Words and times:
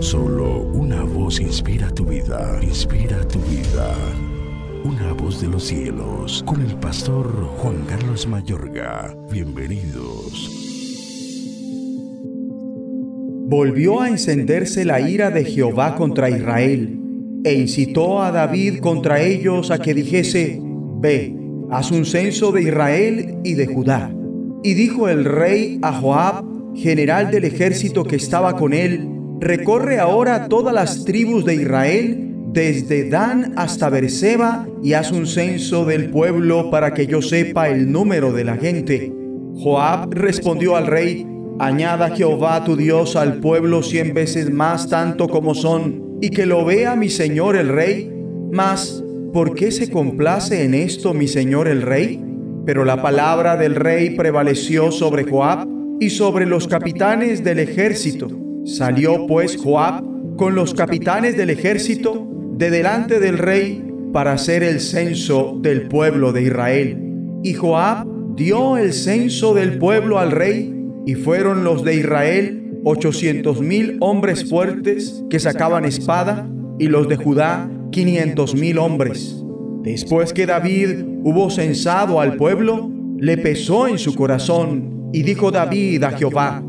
Solo 0.00 0.62
una 0.72 1.02
voz 1.02 1.40
inspira 1.40 1.88
tu 1.90 2.04
vida, 2.04 2.58
inspira 2.62 3.26
tu 3.28 3.38
vida. 3.40 3.94
Una 4.84 5.12
voz 5.12 5.40
de 5.40 5.48
los 5.48 5.64
cielos, 5.64 6.42
con 6.46 6.60
el 6.60 6.74
pastor 6.76 7.26
Juan 7.58 7.84
Carlos 7.86 8.26
Mayorga. 8.26 9.16
Bienvenidos. 9.30 10.50
Volvió 13.48 14.00
a 14.00 14.08
encenderse 14.08 14.84
la 14.84 15.00
ira 15.00 15.30
de 15.30 15.44
Jehová 15.44 15.94
contra 15.94 16.30
Israel, 16.30 16.98
e 17.44 17.54
incitó 17.54 18.22
a 18.22 18.32
David 18.32 18.80
contra 18.80 19.22
ellos 19.22 19.70
a 19.70 19.78
que 19.78 19.94
dijese, 19.94 20.60
Ve, 20.98 21.36
haz 21.70 21.92
un 21.92 22.04
censo 22.04 22.50
de 22.50 22.62
Israel 22.62 23.38
y 23.44 23.54
de 23.54 23.66
Judá. 23.66 24.12
Y 24.64 24.74
dijo 24.74 25.08
el 25.08 25.24
rey 25.24 25.78
a 25.82 25.92
Joab, 25.92 26.44
general 26.74 27.30
del 27.30 27.44
ejército 27.44 28.04
que 28.04 28.16
estaba 28.16 28.56
con 28.56 28.74
él, 28.74 29.15
recorre 29.40 29.98
ahora 29.98 30.48
todas 30.48 30.74
las 30.74 31.04
tribus 31.04 31.44
de 31.44 31.54
Israel, 31.56 32.32
desde 32.52 33.08
Dan 33.08 33.52
hasta 33.56 33.90
Berseba, 33.90 34.66
y 34.82 34.94
haz 34.94 35.12
un 35.12 35.26
censo 35.26 35.84
del 35.84 36.10
pueblo 36.10 36.70
para 36.70 36.94
que 36.94 37.06
yo 37.06 37.20
sepa 37.20 37.68
el 37.68 37.90
número 37.92 38.32
de 38.32 38.44
la 38.44 38.56
gente. 38.56 39.12
Joab 39.56 40.12
respondió 40.12 40.76
al 40.76 40.86
rey, 40.86 41.26
añada 41.58 42.10
Jehová 42.10 42.64
tu 42.64 42.76
Dios 42.76 43.16
al 43.16 43.40
pueblo 43.40 43.82
cien 43.82 44.14
veces 44.14 44.50
más 44.50 44.88
tanto 44.88 45.28
como 45.28 45.54
son, 45.54 46.18
y 46.20 46.30
que 46.30 46.46
lo 46.46 46.64
vea 46.64 46.96
mi 46.96 47.10
señor 47.10 47.56
el 47.56 47.68
rey. 47.68 48.10
Mas, 48.52 49.04
¿por 49.32 49.54
qué 49.54 49.70
se 49.70 49.90
complace 49.90 50.64
en 50.64 50.72
esto 50.72 51.12
mi 51.12 51.28
señor 51.28 51.68
el 51.68 51.82
rey? 51.82 52.22
Pero 52.64 52.84
la 52.84 53.02
palabra 53.02 53.56
del 53.56 53.74
rey 53.74 54.10
prevaleció 54.16 54.90
sobre 54.90 55.24
Joab 55.24 55.68
y 56.00 56.10
sobre 56.10 56.46
los 56.46 56.66
capitanes 56.68 57.44
del 57.44 57.58
ejército 57.58 58.45
Salió 58.66 59.28
pues 59.28 59.56
Joab 59.56 60.02
con 60.36 60.56
los 60.56 60.74
capitanes 60.74 61.36
del 61.36 61.50
ejército 61.50 62.28
de 62.56 62.68
delante 62.70 63.20
del 63.20 63.38
rey 63.38 63.80
para 64.12 64.32
hacer 64.32 64.64
el 64.64 64.80
censo 64.80 65.56
del 65.62 65.86
pueblo 65.86 66.32
de 66.32 66.42
Israel. 66.42 66.98
Y 67.44 67.54
Joab 67.54 68.08
dio 68.34 68.76
el 68.76 68.92
censo 68.92 69.54
del 69.54 69.78
pueblo 69.78 70.18
al 70.18 70.32
rey, 70.32 70.74
y 71.06 71.14
fueron 71.14 71.62
los 71.62 71.84
de 71.84 71.94
Israel 71.94 72.80
ochocientos 72.82 73.60
mil 73.60 73.98
hombres 74.00 74.50
fuertes 74.50 75.22
que 75.30 75.38
sacaban 75.38 75.84
espada, 75.84 76.50
y 76.80 76.88
los 76.88 77.08
de 77.08 77.16
Judá 77.16 77.70
quinientos 77.92 78.56
mil 78.56 78.78
hombres. 78.78 79.44
Después 79.82 80.32
que 80.32 80.44
David 80.44 81.04
hubo 81.22 81.50
censado 81.50 82.20
al 82.20 82.34
pueblo, 82.34 82.90
le 83.16 83.38
pesó 83.38 83.86
en 83.86 83.98
su 83.98 84.16
corazón, 84.16 85.10
y 85.12 85.22
dijo 85.22 85.52
David 85.52 86.02
a 86.02 86.10
Jehová, 86.10 86.64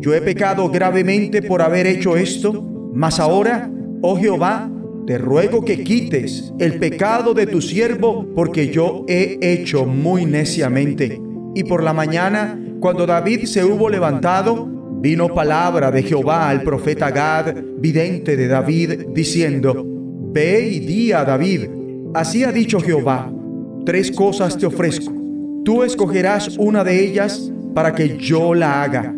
yo 0.00 0.14
he 0.14 0.20
pecado 0.20 0.68
gravemente 0.70 1.42
por 1.42 1.60
haber 1.60 1.86
hecho 1.86 2.16
esto, 2.16 2.62
mas 2.94 3.18
ahora, 3.18 3.70
oh 4.00 4.16
Jehová, 4.16 4.70
te 5.06 5.18
ruego 5.18 5.64
que 5.64 5.82
quites 5.82 6.52
el 6.60 6.78
pecado 6.78 7.34
de 7.34 7.46
tu 7.46 7.60
siervo, 7.60 8.26
porque 8.34 8.68
yo 8.68 9.04
he 9.08 9.38
hecho 9.40 9.86
muy 9.86 10.24
neciamente. 10.24 11.20
Y 11.54 11.64
por 11.64 11.82
la 11.82 11.92
mañana, 11.92 12.60
cuando 12.78 13.06
David 13.06 13.46
se 13.46 13.64
hubo 13.64 13.88
levantado, 13.88 14.68
vino 15.00 15.28
palabra 15.28 15.90
de 15.90 16.02
Jehová 16.04 16.48
al 16.48 16.62
profeta 16.62 17.10
Gad, 17.10 17.56
vidente 17.78 18.36
de 18.36 18.46
David, 18.46 19.06
diciendo, 19.12 19.84
Ve 20.30 20.68
y 20.68 20.80
di 20.80 21.10
a 21.10 21.24
David, 21.24 21.68
así 22.14 22.44
ha 22.44 22.52
dicho 22.52 22.78
Jehová, 22.78 23.32
tres 23.84 24.12
cosas 24.12 24.56
te 24.56 24.66
ofrezco, 24.66 25.12
tú 25.64 25.82
escogerás 25.82 26.56
una 26.56 26.84
de 26.84 27.02
ellas 27.04 27.50
para 27.74 27.94
que 27.94 28.16
yo 28.18 28.54
la 28.54 28.82
haga 28.82 29.17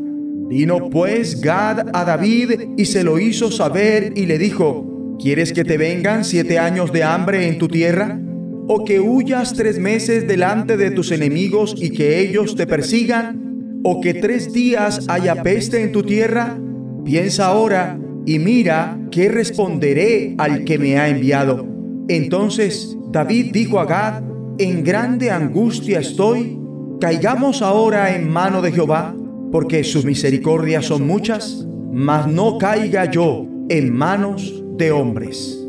Vino 0.51 0.91
pues 0.91 1.41
Gad 1.41 1.91
a 1.93 2.05
David 2.05 2.73
y 2.77 2.87
se 2.87 3.05
lo 3.05 3.21
hizo 3.21 3.53
saber 3.53 4.15
y 4.17 4.27
le 4.27 4.37
dijo, 4.37 5.17
¿quieres 5.23 5.53
que 5.53 5.63
te 5.63 5.79
vengan 5.79 6.25
siete 6.25 6.59
años 6.59 6.93
de 6.93 7.05
hambre 7.05 7.47
en 7.47 7.57
tu 7.57 7.69
tierra? 7.69 8.21
¿O 8.67 8.85
que 8.85 8.99
huyas 8.99 9.55
tres 9.55 9.79
meses 9.79 10.27
delante 10.27 10.77
de 10.77 10.91
tus 10.91 11.13
enemigos 11.13 11.77
y 11.81 11.91
que 11.91 12.19
ellos 12.19 12.57
te 12.57 12.67
persigan? 12.67 13.81
¿O 13.85 14.01
que 14.01 14.13
tres 14.13 14.53
días 14.53 15.07
haya 15.07 15.41
peste 15.45 15.85
en 15.85 15.93
tu 15.93 16.03
tierra? 16.03 16.59
Piensa 17.05 17.47
ahora 17.47 18.01
y 18.27 18.41
mira 18.41 18.99
qué 19.13 19.29
responderé 19.29 20.35
al 20.37 20.65
que 20.65 20.79
me 20.79 20.99
ha 20.99 21.09
enviado. 21.09 21.65
Entonces 22.09 22.99
David 23.13 23.53
dijo 23.53 23.79
a 23.79 23.85
Gad, 23.85 24.25
en 24.59 24.83
grande 24.83 25.31
angustia 25.31 26.01
estoy, 26.01 26.59
caigamos 27.01 27.63
ahora 27.63 28.17
en 28.17 28.29
mano 28.29 28.61
de 28.63 28.73
Jehová 28.73 29.15
porque 29.51 29.85
sus 29.85 30.05
misericordias 30.05 30.87
son 30.87 31.07
muchas, 31.07 31.67
mas 31.93 32.27
no 32.27 32.59
caiga 32.59 33.11
yo 33.11 33.47
en 33.69 33.93
manos 33.93 34.63
de 34.77 34.93
hombres. 34.93 35.61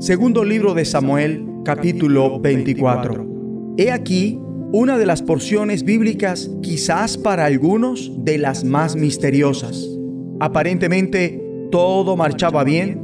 Segundo 0.00 0.44
libro 0.44 0.74
de 0.74 0.84
Samuel, 0.84 1.44
capítulo 1.64 2.40
24. 2.40 3.74
He 3.76 3.90
aquí 3.90 4.38
una 4.72 4.98
de 4.98 5.06
las 5.06 5.22
porciones 5.22 5.82
bíblicas, 5.84 6.50
quizás 6.62 7.16
para 7.16 7.46
algunos, 7.46 8.12
de 8.24 8.38
las 8.38 8.64
más 8.64 8.96
misteriosas. 8.96 9.88
Aparentemente 10.40 11.42
todo 11.70 12.16
marchaba 12.16 12.64
bien. 12.64 13.00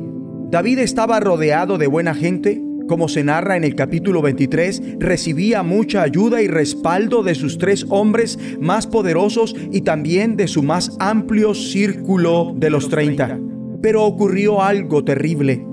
David 0.50 0.80
estaba 0.80 1.20
rodeado 1.20 1.78
de 1.78 1.86
buena 1.86 2.14
gente, 2.14 2.62
como 2.88 3.08
se 3.08 3.24
narra 3.24 3.56
en 3.56 3.64
el 3.64 3.74
capítulo 3.74 4.22
23, 4.22 4.98
recibía 4.98 5.62
mucha 5.62 6.02
ayuda 6.02 6.42
y 6.42 6.48
respaldo 6.48 7.22
de 7.22 7.34
sus 7.34 7.58
tres 7.58 7.86
hombres 7.88 8.38
más 8.60 8.86
poderosos 8.86 9.54
y 9.72 9.82
también 9.82 10.36
de 10.36 10.48
su 10.48 10.62
más 10.62 10.96
amplio 10.98 11.54
círculo 11.54 12.54
de 12.56 12.70
los 12.70 12.88
30. 12.88 13.40
Pero 13.80 14.04
ocurrió 14.04 14.62
algo 14.62 15.04
terrible. 15.04 15.64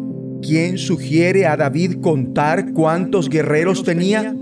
¿Quién 0.41 0.77
sugiere 0.77 1.45
a 1.45 1.55
David 1.55 2.01
contar 2.01 2.73
cuántos 2.73 3.29
guerreros 3.29 3.83
tenía? 3.83 4.35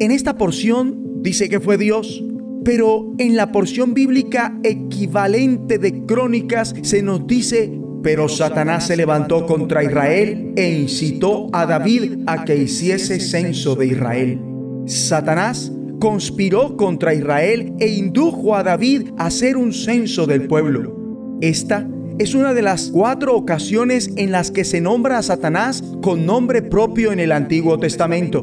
En 0.00 0.10
esta 0.10 0.36
porción 0.36 1.22
dice 1.22 1.48
que 1.48 1.60
fue 1.60 1.76
Dios, 1.76 2.24
pero 2.64 3.12
en 3.18 3.36
la 3.36 3.52
porción 3.52 3.94
bíblica 3.94 4.58
equivalente 4.62 5.78
de 5.78 6.06
crónicas 6.06 6.74
se 6.82 7.02
nos 7.02 7.26
dice 7.26 7.70
pero 8.02 8.28
Satanás 8.28 8.86
se 8.86 8.96
levantó 8.96 9.46
contra 9.46 9.82
Israel 9.82 10.52
e 10.56 10.70
incitó 10.70 11.48
a 11.52 11.66
David 11.66 12.22
a 12.26 12.44
que 12.44 12.56
hiciese 12.56 13.20
censo 13.20 13.74
de 13.74 13.86
Israel. 13.86 14.40
Satanás 14.86 15.72
conspiró 16.00 16.76
contra 16.76 17.14
Israel 17.14 17.72
e 17.80 17.88
indujo 17.88 18.54
a 18.54 18.62
David 18.62 19.10
a 19.18 19.26
hacer 19.26 19.56
un 19.56 19.72
censo 19.72 20.26
del 20.26 20.46
pueblo. 20.46 20.96
Esta 21.40 21.88
es 22.18 22.34
una 22.34 22.54
de 22.54 22.62
las 22.62 22.90
cuatro 22.90 23.36
ocasiones 23.36 24.10
en 24.16 24.32
las 24.32 24.50
que 24.50 24.64
se 24.64 24.80
nombra 24.80 25.18
a 25.18 25.22
Satanás 25.22 25.84
con 26.02 26.26
nombre 26.26 26.62
propio 26.62 27.12
en 27.12 27.20
el 27.20 27.32
Antiguo 27.32 27.78
Testamento. 27.78 28.40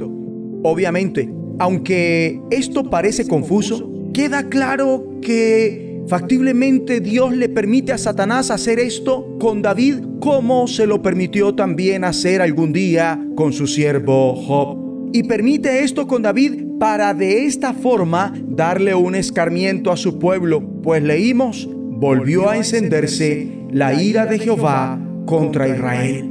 Obviamente, 0.64 1.30
aunque 1.60 2.42
esto 2.52 2.90
parece 2.90 3.28
confuso, 3.28 3.92
queda 4.14 4.48
claro 4.48 5.20
que 5.22 5.85
Factiblemente 6.08 7.00
Dios 7.00 7.36
le 7.36 7.50
permite 7.50 7.92
a 7.92 7.98
Satanás 7.98 8.52
hacer 8.52 8.78
esto 8.78 9.38
con 9.40 9.64
David 9.64 9.96
como 10.20 10.68
se 10.68 10.86
lo 10.86 11.02
permitió 11.02 11.56
también 11.56 12.04
hacer 12.04 12.42
algún 12.42 12.74
día 12.74 13.20
con 13.36 13.54
su 13.54 13.66
siervo 13.66 14.36
Job. 14.36 15.10
Y 15.14 15.24
permite 15.24 15.84
esto 15.84 16.08
con 16.08 16.22
David 16.22 16.64
para 16.80 17.14
de 17.14 17.46
esta 17.46 17.74
forma 17.74 18.34
darle 18.48 18.94
un 18.94 19.16
escarmiento 19.16 19.92
a 19.92 19.98
su 19.98 20.20
pueblo, 20.20 20.62
pues 20.84 21.02
leímos, 21.02 21.68
volvió 21.72 22.50
a 22.50 22.58
encenderse 22.58 23.50
la 23.72 24.00
ira 24.00 24.28
de 24.28 24.38
Jehová 24.38 25.00
contra 25.26 25.68
Israel. 25.68 26.30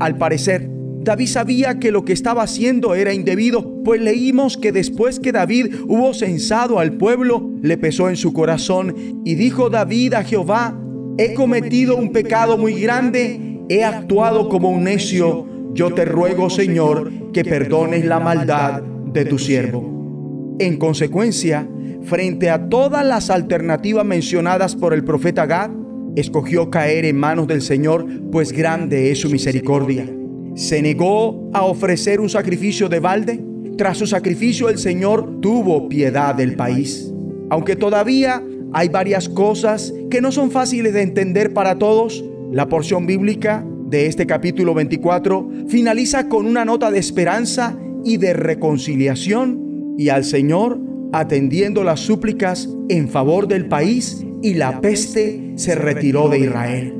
Al 0.00 0.18
parecer, 0.18 0.73
David 1.04 1.26
sabía 1.26 1.78
que 1.78 1.92
lo 1.92 2.06
que 2.06 2.14
estaba 2.14 2.42
haciendo 2.42 2.94
era 2.94 3.12
indebido, 3.12 3.82
pues 3.84 4.00
leímos 4.00 4.56
que 4.56 4.72
después 4.72 5.20
que 5.20 5.32
David 5.32 5.74
hubo 5.86 6.14
censado 6.14 6.78
al 6.78 6.94
pueblo, 6.94 7.50
le 7.60 7.76
pesó 7.76 8.08
en 8.08 8.16
su 8.16 8.32
corazón 8.32 9.22
y 9.22 9.34
dijo 9.34 9.68
David 9.68 10.14
a 10.14 10.24
Jehová, 10.24 10.80
he 11.18 11.34
cometido 11.34 11.94
un 11.96 12.10
pecado 12.10 12.56
muy 12.56 12.80
grande, 12.80 13.60
he 13.68 13.84
actuado 13.84 14.48
como 14.48 14.70
un 14.70 14.84
necio, 14.84 15.46
yo 15.74 15.92
te 15.92 16.06
ruego 16.06 16.48
Señor 16.48 17.12
que 17.34 17.44
perdones 17.44 18.06
la 18.06 18.18
maldad 18.18 18.82
de 18.82 19.26
tu 19.26 19.38
siervo. 19.38 20.56
En 20.58 20.78
consecuencia, 20.78 21.68
frente 22.04 22.48
a 22.48 22.70
todas 22.70 23.04
las 23.04 23.28
alternativas 23.28 24.06
mencionadas 24.06 24.74
por 24.74 24.94
el 24.94 25.04
profeta 25.04 25.44
Gad, 25.44 25.70
escogió 26.16 26.70
caer 26.70 27.04
en 27.04 27.18
manos 27.18 27.46
del 27.46 27.60
Señor, 27.60 28.06
pues 28.32 28.52
grande 28.52 29.10
es 29.10 29.20
su 29.20 29.28
misericordia 29.28 30.06
se 30.54 30.82
negó 30.82 31.50
a 31.52 31.64
ofrecer 31.64 32.20
un 32.20 32.28
sacrificio 32.28 32.88
de 32.88 33.00
balde. 33.00 33.44
Tras 33.76 33.98
su 33.98 34.06
sacrificio 34.06 34.68
el 34.68 34.78
Señor 34.78 35.40
tuvo 35.40 35.88
piedad 35.88 36.34
del 36.34 36.54
país. 36.54 37.12
Aunque 37.50 37.76
todavía 37.76 38.42
hay 38.72 38.88
varias 38.88 39.28
cosas 39.28 39.92
que 40.10 40.20
no 40.20 40.32
son 40.32 40.50
fáciles 40.50 40.92
de 40.92 41.02
entender 41.02 41.52
para 41.52 41.78
todos, 41.78 42.24
la 42.52 42.68
porción 42.68 43.06
bíblica 43.06 43.64
de 43.86 44.06
este 44.06 44.26
capítulo 44.26 44.74
24 44.74 45.48
finaliza 45.68 46.28
con 46.28 46.46
una 46.46 46.64
nota 46.64 46.90
de 46.90 46.98
esperanza 46.98 47.76
y 48.04 48.16
de 48.16 48.32
reconciliación 48.32 49.94
y 49.98 50.08
al 50.08 50.24
Señor 50.24 50.80
atendiendo 51.12 51.84
las 51.84 52.00
súplicas 52.00 52.68
en 52.88 53.08
favor 53.08 53.46
del 53.46 53.66
país 53.66 54.24
y 54.42 54.54
la 54.54 54.80
peste 54.80 55.52
se 55.56 55.74
retiró 55.74 56.28
de 56.28 56.40
Israel. 56.40 56.94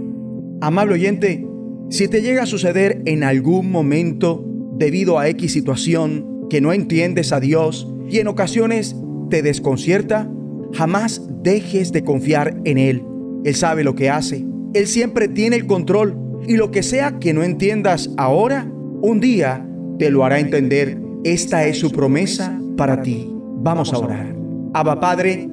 Amable 0.60 0.94
oyente, 0.94 1.43
si 1.90 2.08
te 2.08 2.22
llega 2.22 2.42
a 2.42 2.46
suceder 2.46 3.02
en 3.04 3.22
algún 3.24 3.70
momento 3.70 4.44
debido 4.76 5.18
a 5.18 5.28
X 5.28 5.52
situación 5.52 6.46
que 6.50 6.60
no 6.60 6.72
entiendes 6.72 7.32
a 7.32 7.40
Dios 7.40 7.88
y 8.08 8.18
en 8.18 8.28
ocasiones 8.28 8.96
te 9.30 9.42
desconcierta, 9.42 10.30
jamás 10.72 11.22
dejes 11.42 11.92
de 11.92 12.04
confiar 12.04 12.60
en 12.64 12.78
Él. 12.78 13.02
Él 13.44 13.54
sabe 13.54 13.84
lo 13.84 13.94
que 13.94 14.10
hace. 14.10 14.44
Él 14.72 14.86
siempre 14.86 15.28
tiene 15.28 15.56
el 15.56 15.66
control 15.66 16.16
y 16.46 16.56
lo 16.56 16.70
que 16.70 16.82
sea 16.82 17.18
que 17.18 17.32
no 17.32 17.42
entiendas 17.42 18.10
ahora, 18.16 18.70
un 19.02 19.20
día 19.20 19.66
te 19.98 20.10
lo 20.10 20.24
hará 20.24 20.40
entender. 20.40 20.98
Esta 21.22 21.66
es 21.66 21.78
su 21.78 21.90
promesa 21.90 22.58
para 22.76 23.02
ti. 23.02 23.30
Vamos 23.62 23.92
a 23.92 23.98
orar. 23.98 24.34
Abba 24.74 24.98
Padre, 25.00 25.48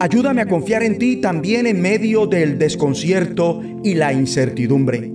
ayúdame 0.00 0.42
a 0.42 0.46
confiar 0.46 0.82
en 0.82 0.98
ti 0.98 1.16
también 1.16 1.66
en 1.66 1.80
medio 1.80 2.26
del 2.26 2.58
desconcierto 2.58 3.62
y 3.82 3.94
la 3.94 4.12
incertidumbre. 4.12 5.13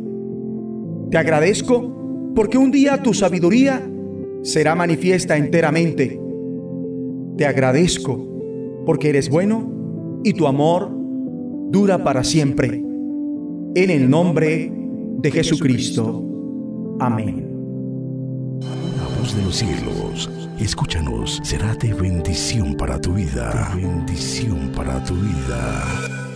Te 1.12 1.18
agradezco 1.18 2.32
porque 2.36 2.58
un 2.58 2.72
día 2.72 3.02
tu 3.02 3.14
sabiduría 3.14 3.82
será 4.44 4.76
manifiesta 4.76 5.38
enteramente. 5.38 6.20
Te 7.36 7.46
agradezco 7.46 8.28
porque 8.86 9.10
eres 9.10 9.30
bueno 9.30 10.22
y 10.24 10.34
tu 10.34 10.46
amor 10.46 10.92
dura 11.72 12.04
para 12.04 12.24
siempre. 12.24 12.84
En 13.76 13.90
el 13.90 14.10
nombre 14.10 14.72
de 15.18 15.32
Jesucristo. 15.32 16.24
Amén. 17.00 17.48
La 18.62 19.20
voz 19.20 19.36
de 19.36 19.44
los 19.44 19.56
cielos, 19.56 20.30
escúchanos, 20.60 21.40
será 21.44 21.74
de 21.76 21.94
bendición 21.94 22.76
para 22.76 23.00
tu 23.00 23.14
vida. 23.14 23.72
Bendición 23.76 24.72
para 24.76 25.04
tu 25.04 25.16
vida. 25.16 26.29